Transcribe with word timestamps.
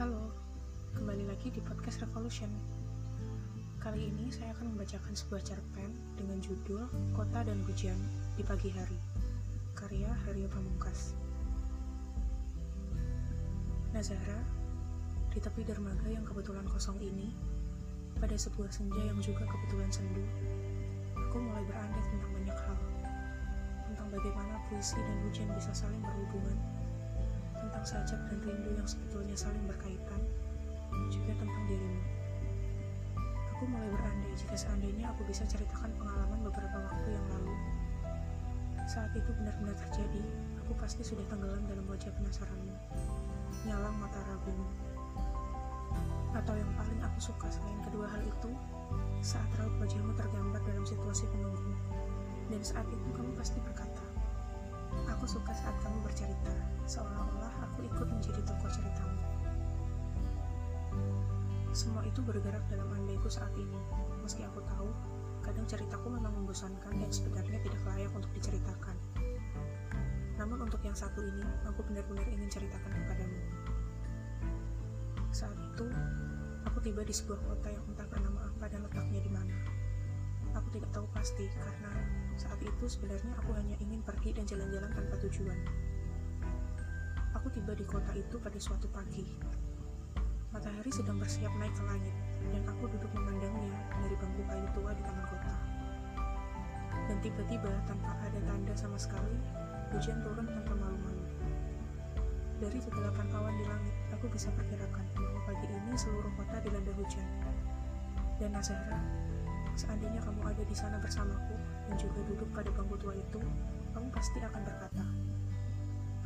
Halo, 0.00 0.32
kembali 0.96 1.28
lagi 1.28 1.52
di 1.52 1.60
podcast 1.60 2.00
Revolution. 2.00 2.48
Kali 3.76 4.08
ini 4.08 4.32
saya 4.32 4.56
akan 4.56 4.72
membacakan 4.72 5.12
sebuah 5.12 5.44
cerpen 5.44 5.92
dengan 6.16 6.40
judul 6.40 6.88
Kota 7.12 7.44
dan 7.44 7.60
Hujan 7.68 8.00
di 8.32 8.40
Pagi 8.40 8.72
Hari, 8.72 8.96
karya 9.76 10.08
Haryo 10.24 10.48
Pamungkas. 10.48 11.12
Nazara, 13.92 14.40
di 15.28 15.36
tepi 15.36 15.68
dermaga 15.68 16.08
yang 16.08 16.24
kebetulan 16.24 16.64
kosong 16.64 16.96
ini, 16.96 17.28
pada 18.24 18.40
sebuah 18.40 18.72
senja 18.72 19.04
yang 19.04 19.20
juga 19.20 19.44
kebetulan 19.44 19.92
sendu, 19.92 20.24
aku 21.28 21.36
mulai 21.44 21.60
berandai 21.68 22.04
tentang 22.08 22.32
banyak 22.40 22.56
hal. 22.56 22.78
Tentang 23.92 24.08
bagaimana 24.08 24.64
puisi 24.72 24.96
dan 24.96 25.16
hujan 25.28 25.52
bisa 25.52 25.76
saling 25.76 26.00
berhubungan, 26.00 26.56
tentang 27.72 27.88
sajak 27.88 28.20
dan 28.28 28.38
rindu 28.44 28.68
yang 28.76 28.84
sebetulnya 28.84 29.32
saling 29.32 29.64
berkaitan, 29.64 30.20
juga 31.08 31.32
tentang 31.40 31.64
dirimu. 31.64 32.04
Aku 33.56 33.64
mulai 33.64 33.88
berandai 33.88 34.28
jika 34.36 34.52
seandainya 34.60 35.08
aku 35.08 35.24
bisa 35.24 35.48
ceritakan 35.48 35.88
pengalaman 35.96 36.36
beberapa 36.44 36.78
waktu 36.84 37.16
yang 37.16 37.26
lalu. 37.32 37.56
Saat 38.84 39.16
itu 39.16 39.24
benar-benar 39.32 39.72
terjadi, 39.88 40.20
aku 40.60 40.76
pasti 40.76 41.00
sudah 41.00 41.24
tenggelam 41.32 41.64
dalam 41.64 41.88
wajah 41.88 42.12
penasaranmu, 42.12 42.76
nyalang 43.64 43.96
mata 43.96 44.20
ragumu. 44.28 44.68
Atau 46.36 46.52
yang 46.52 46.68
paling 46.76 47.00
aku 47.00 47.32
suka 47.32 47.48
selain 47.48 47.80
kedua 47.88 48.04
hal 48.04 48.20
itu, 48.20 48.52
saat 49.24 49.48
raut 49.56 49.72
wajahmu 49.80 50.12
tergambar 50.12 50.60
dalam 50.68 50.84
situasi 50.84 51.24
penunggu, 51.32 51.72
dan 52.52 52.60
saat 52.60 52.84
itu 52.84 53.08
kamu 53.16 53.32
pasti 53.32 53.56
berkata, 53.64 54.04
Aku 55.16 55.24
suka 55.24 55.56
saat 55.56 55.72
kamu 55.80 56.04
bercerita, 56.04 56.11
itu 62.12 62.20
bergerak 62.20 62.60
dalam 62.68 62.92
andaiku 62.92 63.24
saat 63.32 63.56
ini, 63.56 63.80
meski 64.20 64.44
aku 64.44 64.60
tahu 64.68 64.92
kadang 65.40 65.64
ceritaku 65.64 66.12
memang 66.12 66.44
membosankan 66.44 66.92
dan 67.00 67.08
sebenarnya 67.08 67.56
tidak 67.64 67.80
layak 67.88 68.12
untuk 68.12 68.28
diceritakan. 68.36 68.96
Namun 70.36 70.68
untuk 70.68 70.84
yang 70.84 70.92
satu 70.92 71.24
ini, 71.24 71.40
aku 71.64 71.80
benar-benar 71.88 72.28
ingin 72.28 72.52
ceritakan 72.52 72.92
kepadamu. 72.92 73.40
Saat 75.32 75.56
itu, 75.56 75.88
aku 76.68 76.78
tiba 76.84 77.00
di 77.00 77.16
sebuah 77.16 77.40
kota 77.48 77.72
yang 77.72 77.84
entah 77.88 78.04
bernama 78.04 78.44
apa 78.44 78.64
dan 78.68 78.84
letaknya 78.84 79.20
di 79.24 79.32
mana. 79.32 79.56
Aku 80.52 80.68
tidak 80.68 80.92
tahu 80.92 81.08
pasti 81.16 81.48
karena 81.48 81.92
saat 82.36 82.60
itu 82.60 82.84
sebenarnya 82.92 83.32
aku 83.40 83.56
hanya 83.56 83.72
ingin 83.80 84.04
pergi 84.04 84.36
dan 84.36 84.44
jalan-jalan 84.44 84.92
tanpa 84.92 85.16
tujuan. 85.24 85.58
Aku 87.40 87.48
tiba 87.48 87.72
di 87.72 87.88
kota 87.88 88.12
itu 88.12 88.36
pada 88.36 88.60
suatu 88.60 88.84
pagi. 88.92 89.24
Matahari 90.52 90.92
sedang 90.92 91.16
bersiap 91.16 91.48
naik 91.56 91.72
ke 91.72 91.80
langit, 91.80 92.12
dan 92.52 92.60
aku 92.68 92.84
duduk 92.84 93.08
memandangnya 93.16 93.72
dari 94.04 94.12
bangku 94.20 94.44
kayu 94.44 94.68
tua 94.76 94.92
di 94.92 95.00
taman 95.00 95.24
kota. 95.24 95.54
Dan 97.08 97.16
tiba-tiba, 97.24 97.72
tanpa 97.88 98.12
ada 98.20 98.36
tanda 98.44 98.74
sama 98.76 99.00
sekali, 99.00 99.32
hujan 99.96 100.20
turun 100.20 100.44
tanpa 100.44 100.76
malu-malu. 100.76 101.24
Dari 102.60 102.78
kegelapan 102.84 103.32
awan 103.32 103.56
di 103.56 103.64
langit, 103.64 103.96
aku 104.12 104.28
bisa 104.28 104.52
perkirakan 104.52 105.00
bahwa 105.16 105.40
pagi 105.48 105.72
ini 105.72 105.96
seluruh 105.96 106.28
kota 106.36 106.60
dilanda 106.60 106.92
hujan. 107.00 107.26
Dan 108.36 108.52
Nazara, 108.52 109.00
seandainya 109.72 110.20
kamu 110.20 110.52
ada 110.52 110.62
di 110.68 110.76
sana 110.76 111.00
bersamaku 111.00 111.56
dan 111.88 111.96
juga 111.96 112.20
duduk 112.28 112.48
pada 112.52 112.68
bangku 112.76 113.00
tua 113.00 113.16
itu, 113.16 113.40
kamu 113.96 114.08
pasti 114.12 114.36
akan 114.44 114.60
berkata, 114.68 115.04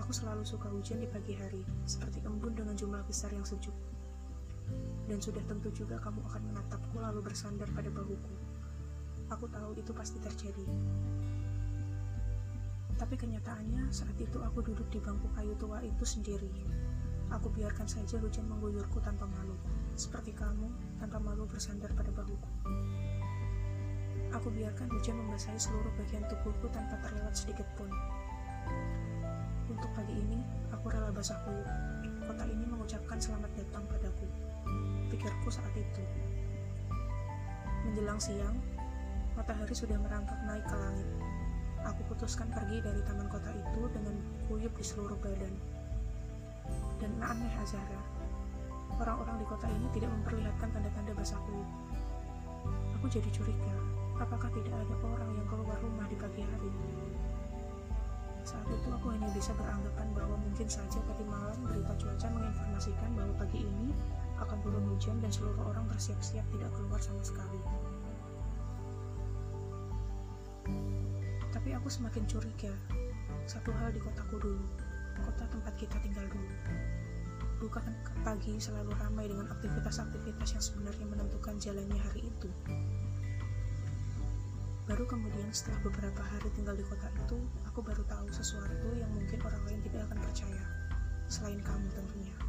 Aku 0.02 0.10
selalu 0.10 0.42
suka 0.42 0.66
hujan 0.66 0.98
di 0.98 1.06
pagi 1.06 1.38
hari, 1.38 1.62
seperti 1.86 2.26
embun 2.26 2.58
dengan 2.58 2.74
jumlah 2.74 3.06
besar 3.06 3.30
yang 3.30 3.46
sejuk 3.46 3.74
dan 5.06 5.22
sudah 5.22 5.42
tentu 5.46 5.70
juga 5.70 6.02
kamu 6.02 6.18
akan 6.26 6.42
menatapku 6.50 6.98
lalu 6.98 7.22
bersandar 7.22 7.70
pada 7.70 7.86
bahuku. 7.94 8.34
Aku 9.30 9.46
tahu 9.50 9.74
itu 9.78 9.90
pasti 9.94 10.18
terjadi. 10.18 10.66
Tapi 12.96 13.14
kenyataannya 13.14 13.86
saat 13.94 14.14
itu 14.18 14.38
aku 14.42 14.66
duduk 14.66 14.86
di 14.90 14.98
bangku 14.98 15.30
kayu 15.38 15.54
tua 15.58 15.78
itu 15.82 16.02
sendiri. 16.02 16.50
Aku 17.34 17.50
biarkan 17.50 17.86
saja 17.86 18.18
hujan 18.22 18.46
mengguyurku 18.46 19.02
tanpa 19.02 19.26
malu, 19.26 19.54
seperti 19.98 20.30
kamu 20.30 20.70
tanpa 21.02 21.18
malu 21.18 21.42
bersandar 21.46 21.90
pada 21.94 22.10
bahuku. 22.14 22.50
Aku 24.34 24.48
biarkan 24.50 24.90
hujan 24.90 25.18
membasahi 25.22 25.58
seluruh 25.58 25.90
bagian 26.02 26.22
tubuhku 26.30 26.66
tanpa 26.70 26.98
terlewat 27.02 27.34
sedikit 27.34 27.66
pun. 27.74 27.90
Untuk 29.66 29.90
pagi 29.94 30.14
ini, 30.14 30.38
aku 30.70 30.86
rela 30.86 31.10
basah 31.10 31.38
kuyup. 31.42 31.66
Kota 32.26 32.46
ini 32.46 32.64
mengucapkan 32.66 33.18
selamat 33.18 33.50
datang 33.58 33.86
padaku 33.90 34.26
pikirku 35.08 35.48
saat 35.48 35.72
itu. 35.74 36.02
Menjelang 37.86 38.18
siang, 38.18 38.56
matahari 39.38 39.74
sudah 39.74 39.96
merangkak 40.00 40.38
naik 40.46 40.64
ke 40.66 40.76
langit. 40.76 41.08
Aku 41.86 42.00
putuskan 42.10 42.50
pergi 42.50 42.82
dari 42.82 42.98
taman 43.06 43.30
kota 43.30 43.50
itu 43.54 43.82
dengan 43.94 44.14
kuyup 44.50 44.74
di 44.74 44.84
seluruh 44.84 45.18
badan. 45.22 45.54
Dan 46.98 47.12
aneh 47.22 47.52
Azara, 47.62 48.02
orang-orang 48.98 49.36
di 49.38 49.46
kota 49.46 49.70
ini 49.70 49.86
tidak 49.94 50.10
memperlihatkan 50.10 50.68
tanda-tanda 50.74 51.12
basah 51.14 51.38
kuyup. 51.46 51.70
Aku 52.98 53.06
jadi 53.06 53.30
curiga, 53.30 53.76
apakah 54.18 54.50
tidak 54.50 54.74
ada 54.74 54.94
orang 55.04 55.30
yang 55.36 55.46
keluar 55.46 55.78
rumah 55.78 56.06
di 56.10 56.16
pagi 56.18 56.42
hari? 56.42 56.72
Saat 58.46 58.66
itu 58.70 58.88
aku 58.94 59.10
hanya 59.10 59.26
bisa 59.34 59.50
beranggapan 59.58 60.06
bahwa 60.14 60.38
mungkin 60.38 60.70
saja 60.70 61.02
tadi 61.02 61.26
malam 61.26 61.58
berita 61.66 61.94
cuaca 61.98 62.26
menginformasikan 62.30 63.10
bahwa 63.18 63.34
pagi 63.42 63.66
ini 63.66 63.90
akan 64.40 64.58
turun 64.60 64.84
hujan 64.92 65.16
dan 65.24 65.30
seluruh 65.32 65.64
orang 65.72 65.84
bersiap-siap 65.88 66.44
tidak 66.52 66.70
keluar 66.76 67.00
sama 67.00 67.22
sekali. 67.24 67.60
Tapi 71.52 71.68
aku 71.72 71.88
semakin 71.88 72.24
curiga. 72.28 72.72
Satu 73.46 73.70
hal 73.74 73.94
di 73.94 74.02
kotaku 74.02 74.38
dulu, 74.38 74.66
kota 75.22 75.46
tempat 75.48 75.74
kita 75.78 75.96
tinggal 76.02 76.26
dulu. 76.28 76.54
Bukan 77.56 77.88
pagi 78.20 78.60
selalu 78.60 78.92
ramai 79.00 79.32
dengan 79.32 79.48
aktivitas-aktivitas 79.48 80.52
yang 80.52 80.64
sebenarnya 80.64 81.06
menentukan 81.08 81.56
jalannya 81.56 81.96
hari 81.96 82.28
itu. 82.28 82.50
Baru 84.86 85.02
kemudian 85.02 85.50
setelah 85.50 85.82
beberapa 85.82 86.22
hari 86.22 86.46
tinggal 86.54 86.78
di 86.78 86.86
kota 86.86 87.10
itu, 87.10 87.38
aku 87.66 87.82
baru 87.82 88.06
tahu 88.06 88.30
sesuatu 88.30 88.94
yang 88.94 89.10
mungkin 89.10 89.42
orang 89.42 89.62
lain 89.66 89.82
tidak 89.82 90.06
akan 90.06 90.18
percaya, 90.22 90.64
selain 91.26 91.58
kamu 91.58 91.90
tentunya. 91.90 92.45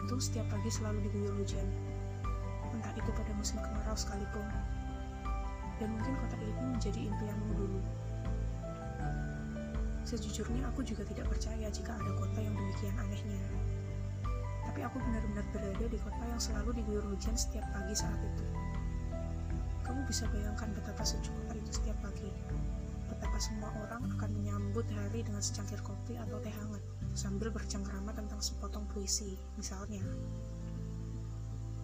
Itu 0.00 0.16
setiap 0.16 0.48
pagi 0.48 0.72
selalu 0.72 1.04
diguyur 1.04 1.34
hujan, 1.36 1.68
entah 2.72 2.92
itu 2.96 3.10
pada 3.12 3.32
musim 3.36 3.60
kemarau 3.60 3.92
sekalipun. 3.92 4.46
Dan 5.76 5.96
mungkin 5.96 6.16
kota 6.20 6.36
ini 6.40 6.64
menjadi 6.76 7.00
impianmu 7.08 7.52
dulu. 7.56 7.80
Sejujurnya 10.04 10.64
aku 10.72 10.80
juga 10.80 11.04
tidak 11.04 11.28
percaya 11.28 11.68
jika 11.68 11.92
ada 11.92 12.12
kota 12.16 12.38
yang 12.40 12.56
demikian 12.56 12.96
anehnya. 12.96 13.40
Tapi 14.64 14.80
aku 14.84 14.96
benar-benar 15.00 15.44
berada 15.52 15.84
di 15.84 15.98
kota 16.00 16.24
yang 16.24 16.40
selalu 16.40 16.80
diguyur 16.80 17.04
hujan 17.04 17.36
setiap 17.36 17.64
pagi 17.72 17.92
saat 17.92 18.20
itu. 18.20 18.44
Kamu 19.84 20.00
bisa 20.08 20.24
bayangkan 20.32 20.72
betapa 20.72 21.04
sejuk 21.04 21.32
kota 21.44 21.54
itu 21.60 21.70
setiap 21.76 21.98
pagi. 22.00 22.32
Betapa 23.12 23.36
semua 23.36 23.68
orang 23.84 24.08
akan 24.16 24.30
menyambut 24.32 24.86
hari 24.96 25.20
dengan 25.26 25.42
secangkir 25.44 25.80
kopi 25.84 26.16
atau 26.16 26.38
teh 26.40 26.54
hangat 26.54 26.99
sambil 27.14 27.50
bercengkrama 27.50 28.14
tentang 28.14 28.38
sepotong 28.38 28.86
puisi, 28.90 29.34
misalnya. 29.58 30.02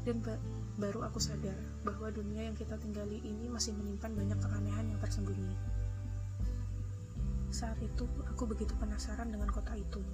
Dan 0.06 0.22
ba 0.22 0.38
baru 0.76 1.08
aku 1.08 1.18
sadar 1.18 1.56
bahwa 1.82 2.12
dunia 2.12 2.46
yang 2.46 2.54
kita 2.54 2.76
tinggali 2.78 3.18
ini 3.24 3.48
masih 3.48 3.72
menyimpan 3.74 4.12
banyak 4.12 4.38
keanehan 4.38 4.86
yang 4.92 5.00
tersembunyi. 5.02 5.56
Saat 7.50 7.80
itu, 7.80 8.04
aku 8.28 8.44
begitu 8.44 8.76
penasaran 8.76 9.32
dengan 9.32 9.48
kota 9.48 9.72
itu. 9.72 10.04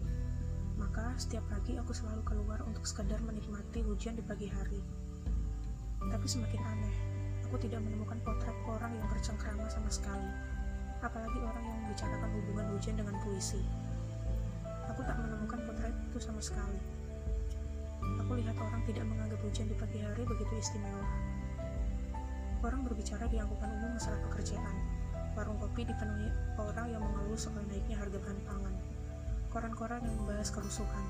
Maka, 0.78 1.12
setiap 1.18 1.42
pagi 1.50 1.74
aku 1.76 1.90
selalu 1.90 2.22
keluar 2.22 2.62
untuk 2.64 2.86
sekadar 2.86 3.18
menikmati 3.26 3.82
hujan 3.82 4.14
di 4.14 4.24
pagi 4.24 4.46
hari. 4.48 4.80
Tapi 5.98 6.26
semakin 6.30 6.62
aneh, 6.62 6.96
aku 7.44 7.58
tidak 7.58 7.82
menemukan 7.82 8.22
potret 8.22 8.54
orang 8.70 8.94
yang 8.94 9.06
bercengkrama 9.10 9.66
sama 9.66 9.90
sekali. 9.90 10.30
Apalagi 11.02 11.38
orang 11.42 11.64
yang 11.66 11.78
membicarakan 11.82 12.30
hubungan 12.38 12.66
hujan 12.78 12.94
dengan 12.94 13.18
puisi 13.26 13.58
aku 15.02 15.10
tak 15.10 15.18
menemukan 15.18 15.58
potret 15.66 15.96
itu 15.98 16.18
sama 16.22 16.38
sekali. 16.38 16.78
Aku 18.22 18.38
lihat 18.38 18.54
orang 18.54 18.86
tidak 18.86 19.02
menganggap 19.02 19.42
hujan 19.42 19.66
di 19.66 19.74
pagi 19.74 19.98
hari 19.98 20.22
begitu 20.22 20.54
istimewa. 20.62 21.02
Orang 22.62 22.86
berbicara 22.86 23.26
di 23.26 23.42
angkutan 23.42 23.82
umum 23.82 23.98
masalah 23.98 24.22
pekerjaan. 24.30 24.76
Warung 25.34 25.58
kopi 25.58 25.90
dipenuhi 25.90 26.30
orang 26.54 26.86
yang 26.94 27.02
mengeluh 27.02 27.34
soal 27.34 27.66
naiknya 27.66 27.98
harga 27.98 28.14
bahan 28.14 28.40
pangan. 28.46 28.74
Koran-koran 29.50 30.06
yang 30.06 30.14
membahas 30.22 30.54
kerusuhan. 30.54 31.04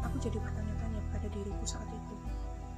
Aku 0.00 0.16
jadi 0.24 0.40
bertanya-tanya 0.40 1.04
pada 1.12 1.28
diriku 1.28 1.64
saat 1.68 1.88
itu. 1.92 2.16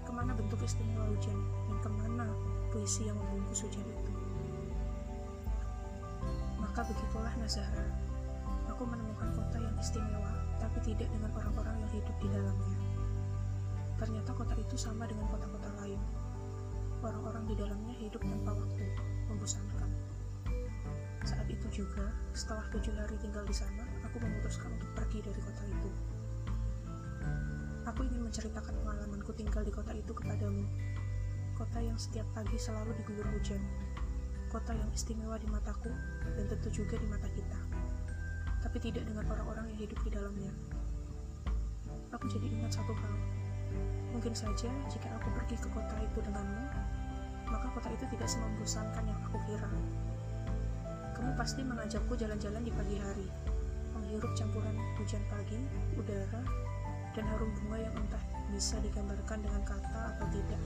Ke 0.03 0.11
mana 0.11 0.35
bentuk 0.35 0.59
istimewa 0.67 1.07
hujan 1.15 1.39
dan 1.71 1.79
ke 1.79 1.91
mana 1.95 2.27
puisi 2.75 3.07
yang 3.07 3.15
membungkus 3.15 3.63
hujan 3.63 3.87
itu? 3.87 4.11
Maka 6.59 6.83
begitulah 6.91 7.31
Nazara 7.39 7.87
Aku 8.83 8.91
menemukan 8.91 9.31
kota 9.39 9.63
yang 9.63 9.79
istimewa, 9.79 10.35
tapi 10.59 10.83
tidak 10.83 11.07
dengan 11.15 11.31
orang-orang 11.39 11.87
yang 11.87 11.91
hidup 11.95 12.17
di 12.19 12.27
dalamnya. 12.35 12.79
Ternyata 13.95 14.35
kota 14.35 14.59
itu 14.59 14.75
sama 14.75 15.07
dengan 15.07 15.31
kota-kota 15.31 15.71
lain. 15.79 16.03
Orang-orang 16.99 17.47
di 17.47 17.55
dalamnya 17.55 17.95
hidup 18.03 18.19
tanpa 18.27 18.59
waktu, 18.59 18.83
membosankan. 19.31 19.87
Saat 21.23 21.47
itu 21.47 21.63
juga, 21.71 22.11
setelah 22.35 22.67
tujuh 22.75 22.91
hari 22.99 23.15
tinggal 23.23 23.47
di 23.47 23.55
sana, 23.55 23.87
aku 24.03 24.19
memutuskan 24.19 24.75
untuk 24.75 24.91
pergi 24.99 25.31
dari 25.31 25.39
kota 25.47 25.63
itu. 25.63 25.91
Aku 27.87 28.03
ingin 28.03 28.27
menceritakan 28.27 28.83
pengalamanku 28.83 29.31
tinggal 29.39 29.63
di 29.63 29.71
kota 29.71 29.95
itu 29.95 30.11
kepadamu. 30.11 30.67
Kota 31.55 31.79
yang 31.79 32.03
setiap 32.03 32.27
pagi 32.35 32.59
selalu 32.59 32.99
diguyur 32.99 33.31
hujan. 33.31 33.63
Kota 34.51 34.75
yang 34.75 34.91
istimewa 34.91 35.39
di 35.39 35.47
mataku 35.47 35.95
dan 36.35 36.51
tentu 36.51 36.83
juga 36.83 36.99
di 36.99 37.07
mata 37.07 37.31
kita. 37.31 37.62
Tapi 38.73 38.89
tidak 38.89 39.05
dengan 39.05 39.29
orang-orang 39.29 39.69
yang 39.69 39.85
hidup 39.85 40.01
di 40.01 40.11
dalamnya. 40.17 40.49
Aku 42.17 42.25
jadi 42.25 42.49
ingat 42.49 42.81
satu 42.81 42.97
hal. 42.97 43.15
Mungkin 44.17 44.33
saja 44.33 44.73
jika 44.89 45.13
aku 45.21 45.29
pergi 45.37 45.61
ke 45.61 45.69
kota 45.77 45.93
itu 46.01 46.25
denganmu, 46.25 46.65
maka 47.53 47.69
kota 47.77 47.93
itu 47.93 48.09
tidak 48.17 48.33
semembosankan 48.33 49.05
yang 49.05 49.21
aku 49.29 49.37
kira. 49.45 49.69
Kamu 51.13 51.37
pasti 51.37 51.61
mengajakku 51.61 52.17
jalan-jalan 52.17 52.65
di 52.65 52.73
pagi 52.73 52.97
hari, 52.97 53.29
menghirup 53.93 54.33
campuran 54.41 54.73
hujan 54.97 55.21
pagi, 55.29 55.61
udara, 56.01 56.41
dan 57.13 57.29
harum 57.29 57.53
bunga 57.61 57.77
yang 57.77 57.93
entah 57.93 58.25
bisa 58.57 58.81
digambarkan 58.81 59.45
dengan 59.45 59.61
kata 59.69 60.17
atau 60.17 60.27
tidak. 60.33 60.63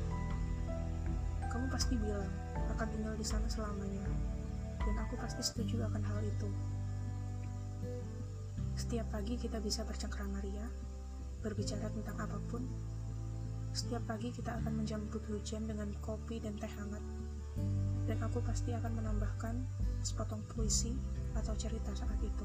Kamu 1.51 1.67
pasti 1.75 1.99
bilang 1.99 2.31
akan 2.71 2.87
tinggal 2.87 3.19
di 3.19 3.27
sana 3.27 3.51
selamanya, 3.51 4.07
dan 4.79 4.95
aku 5.03 5.19
pasti 5.19 5.43
setuju 5.43 5.83
akan 5.91 6.07
hal 6.07 6.23
itu. 6.23 6.47
Setiap 8.77 9.09
pagi 9.09 9.41
kita 9.41 9.57
bisa 9.57 9.89
bercengkrama 9.89 10.37
ria, 10.45 10.69
berbicara 11.41 11.89
tentang 11.89 12.13
apa 12.21 12.37
pun. 12.45 12.61
Setiap 13.73 14.05
pagi 14.05 14.29
kita 14.29 14.53
akan 14.53 14.85
menjemput 14.85 15.25
hujan 15.33 15.65
dengan 15.65 15.97
kopi 16.05 16.37
dan 16.45 16.61
teh 16.61 16.69
hangat, 16.69 17.01
dan 18.05 18.21
aku 18.21 18.45
pasti 18.45 18.77
akan 18.77 19.01
menambahkan 19.01 19.65
sepotong 20.05 20.45
puisi 20.53 20.93
atau 21.33 21.57
cerita 21.57 21.89
saat 21.97 22.21
itu. 22.21 22.45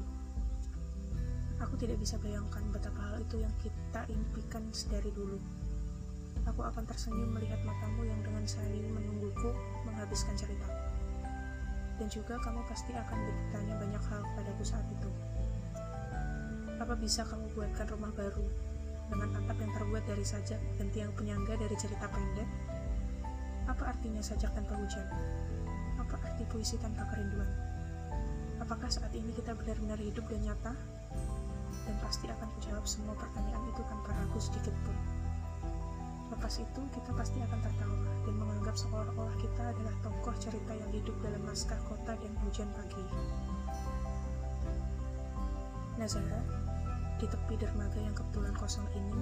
Aku 1.60 1.76
tidak 1.76 2.00
bisa 2.00 2.16
bayangkan 2.16 2.64
betapa 2.72 3.12
hal 3.12 3.20
itu 3.20 3.44
yang 3.44 3.52
kita 3.60 4.00
impikan 4.08 4.64
sedari 4.72 5.12
dulu. 5.12 5.36
Aku 6.48 6.64
akan 6.64 6.88
tersenyum 6.88 7.28
melihat 7.28 7.60
matamu 7.60 8.08
yang 8.08 8.24
dengan 8.24 8.48
sayu 8.48 8.88
menungguku 8.88 9.52
menghabiskan 9.84 10.32
cerita. 10.40 10.64
Dan 12.00 12.08
juga 12.08 12.40
kamu 12.40 12.64
pasti 12.72 12.96
akan 12.96 13.18
bertanya 13.20 13.76
banyak 13.76 14.02
hal 14.08 14.24
padaku 14.32 14.64
saat 14.64 14.88
itu. 14.88 15.12
Apa 16.82 16.98
bisa 16.98 17.22
kamu 17.22 17.46
buatkan 17.54 17.86
rumah 17.94 18.10
baru 18.10 18.42
dengan 19.06 19.30
atap 19.38 19.54
yang 19.62 19.70
terbuat 19.70 20.02
dari 20.02 20.26
sajak 20.26 20.58
dan 20.82 20.90
tiang 20.90 21.14
penyangga 21.14 21.54
dari 21.54 21.78
cerita 21.78 22.10
pendek? 22.10 22.50
Apa 23.70 23.94
artinya 23.94 24.18
sajak 24.18 24.50
tanpa 24.50 24.74
hujan? 24.74 25.06
Apa 26.02 26.18
arti 26.26 26.42
puisi 26.50 26.74
tanpa 26.82 27.06
kerinduan? 27.06 27.46
Apakah 28.58 28.90
saat 28.90 29.14
ini 29.14 29.30
kita 29.30 29.54
benar-benar 29.54 30.02
hidup 30.02 30.26
dan 30.26 30.42
nyata? 30.42 30.74
dan 31.86 31.96
pasti 31.98 32.30
akan 32.30 32.48
menjawab 32.58 32.84
semua 32.86 33.14
pertanyaan 33.18 33.64
itu 33.66 33.82
tanpa 33.90 34.14
ragu 34.14 34.38
sedikit 34.38 34.74
pun. 34.86 34.96
Lepas 36.30 36.62
itu, 36.62 36.80
kita 36.94 37.10
pasti 37.12 37.38
akan 37.44 37.60
tertawa 37.60 37.98
dan 38.24 38.34
menganggap 38.38 38.74
seolah-olah 38.78 39.36
kita 39.36 39.62
adalah 39.68 39.94
tokoh 40.00 40.34
cerita 40.40 40.72
yang 40.72 40.90
hidup 40.94 41.16
dalam 41.20 41.42
naskah 41.44 41.78
kota 41.86 42.16
dan 42.16 42.32
hujan 42.46 42.68
pagi. 42.72 43.04
Nazara, 46.00 46.40
di 47.22 47.30
tepi 47.30 47.54
dermaga 47.54 48.02
yang 48.02 48.18
kebetulan 48.18 48.50
kosong 48.58 48.82
ini, 48.98 49.14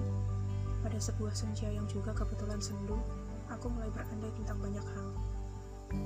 pada 0.81 0.97
sebuah 0.97 1.37
senja 1.37 1.69
yang 1.69 1.85
juga 1.85 2.09
kebetulan 2.17 2.57
sendu, 2.57 2.97
aku 3.45 3.69
mulai 3.69 3.93
berandai 3.93 4.33
tentang 4.41 4.57
banyak 4.57 4.81
hal. 4.81 5.07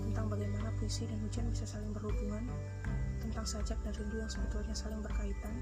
Tentang 0.04 0.28
bagaimana 0.28 0.76
puisi 0.76 1.08
dan 1.08 1.24
hujan 1.24 1.48
bisa 1.48 1.64
saling 1.64 1.96
berhubungan, 1.96 2.52
tentang 3.24 3.48
sajak 3.48 3.80
dan 3.88 3.96
rindu 3.96 4.20
yang 4.20 4.28
sebetulnya 4.28 4.76
saling 4.76 5.00
berkaitan, 5.00 5.56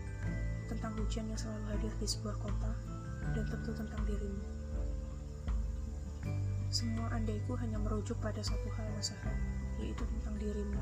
tentang 0.65 0.97
hujan 0.97 1.29
yang 1.29 1.37
selalu 1.37 1.63
hadir 1.69 1.93
di 2.01 2.07
sebuah 2.09 2.37
kota, 2.41 2.71
dan 3.37 3.45
tentu 3.45 3.71
tentang 3.77 4.01
dirimu. 4.09 4.47
Semua 6.73 7.13
andaiku 7.13 7.53
hanya 7.61 7.77
merujuk 7.77 8.17
pada 8.17 8.41
satu 8.41 8.73
hal 8.73 8.89
Nasahat, 8.97 9.37
yaitu 9.77 10.01
tentang 10.17 10.33
dirimu. 10.41 10.81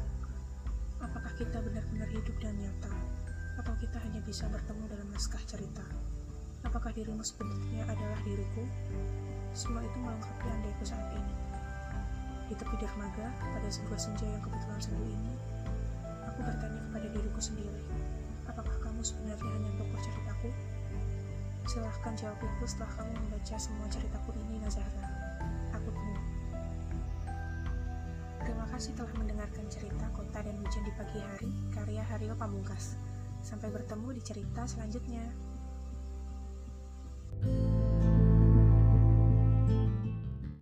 Apakah 1.03 1.33
kita 1.35 1.59
benar-benar 1.59 2.07
hidup 2.07 2.39
dan 2.39 2.55
nyata, 2.55 2.93
atau 3.61 3.77
kita 3.77 4.01
hanya 4.01 4.17
bisa 4.25 4.49
bertemu 4.49 4.89
dalam 4.89 5.05
naskah 5.13 5.41
cerita? 5.45 5.85
Apakah 6.65 6.89
dirimu 6.97 7.21
sebenarnya 7.21 7.85
adalah 7.85 8.17
diriku? 8.25 8.65
Semua 9.53 9.85
itu 9.85 9.97
melengkapi 10.01 10.49
andaiku 10.49 10.81
saat 10.81 11.05
ini. 11.13 11.35
Di 12.49 12.57
tepi 12.57 12.73
dermaga, 12.81 13.29
pada 13.37 13.69
sebuah 13.69 14.01
senja 14.01 14.25
yang 14.25 14.41
kebetulan 14.41 14.81
sendu 14.81 15.05
ini, 15.05 15.33
aku 16.25 16.41
bertanya 16.41 16.81
kepada 16.89 17.07
diriku 17.13 17.37
sendiri, 17.37 17.85
apakah 18.49 18.73
kamu 18.81 19.05
sebenarnya 19.05 19.45
hanya 19.45 19.69
tokoh 19.77 19.99
ceritaku? 20.01 20.49
Silahkan 21.69 22.13
jawab 22.17 22.41
itu 22.41 22.65
setelah 22.65 22.91
kamu 22.97 23.13
membaca 23.13 23.55
semua 23.61 23.87
ceritaku 23.93 24.29
ini, 24.41 24.57
Nazara. 24.57 25.05
Aku 25.77 25.89
tunggu. 25.93 26.21
Terima 28.41 28.65
kasih 28.73 28.97
telah 28.97 29.13
mendengarkan 29.21 29.65
cerita 29.69 30.09
Kota 30.17 30.41
dan 30.41 30.57
Hujan 30.57 30.81
di 30.81 30.93
Pagi 30.97 31.19
Hari, 31.21 31.51
karya 31.77 32.01
Hario 32.09 32.33
Pamungkas. 32.33 33.10
Sampai 33.41 33.73
bertemu 33.73 34.07
di 34.13 34.21
cerita 34.21 34.63
selanjutnya. 34.69 35.50